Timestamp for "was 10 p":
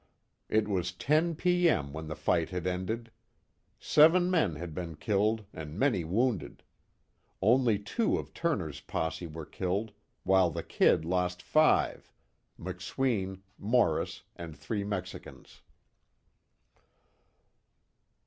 0.67-1.69